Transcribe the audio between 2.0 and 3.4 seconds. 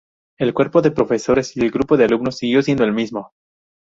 alumnos siguió siendo el mismo.